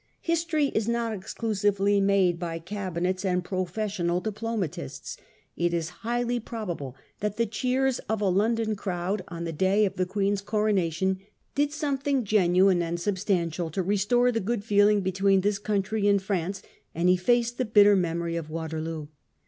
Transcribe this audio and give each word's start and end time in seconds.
History 0.21 0.69
is 0.73 0.87
not 0.87 1.13
exclusively 1.13 2.01
made 2.01 2.39
by 2.39 2.57
cabinets 2.57 3.23
and 3.23 3.43
professional 3.43 4.19
diplomatists. 4.19 5.15
It 5.55 5.75
is 5.75 5.89
highly 6.01 6.39
probable 6.39 6.95
that 7.19 7.37
the 7.37 7.45
cheers 7.45 7.99
of 8.09 8.19
a 8.19 8.27
London 8.27 8.75
crowd 8.75 9.23
on 9.27 9.43
the 9.43 9.51
day 9.53 9.85
of 9.85 9.97
the 9.97 10.07
Queen's 10.07 10.41
coronation 10.41 11.19
did 11.53 11.71
something 11.71 12.23
genuine 12.23 12.81
and 12.81 12.99
substantial 12.99 13.69
to 13.69 13.83
restore 13.83 14.31
the 14.31 14.39
good 14.39 14.63
feeling 14.63 15.01
between 15.01 15.41
this 15.41 15.59
country 15.59 16.07
and 16.07 16.19
France, 16.23 16.63
and 16.95 17.07
efface 17.07 17.51
the 17.51 17.63
bitter 17.63 17.95
memories 17.95 18.39
of 18.39 18.49
Waterloo. 18.49 19.05